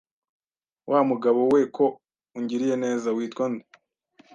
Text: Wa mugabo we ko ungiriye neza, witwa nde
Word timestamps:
Wa 0.91 0.99
mugabo 1.09 1.39
we 1.53 1.61
ko 1.75 1.85
ungiriye 2.37 2.75
neza, 2.85 3.07
witwa 3.17 3.45
nde 3.51 3.65